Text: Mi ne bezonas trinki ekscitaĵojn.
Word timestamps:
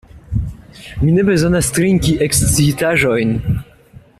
Mi 1.03 1.13
ne 1.17 1.25
bezonas 1.27 1.69
trinki 1.75 2.15
ekscitaĵojn. 2.29 3.37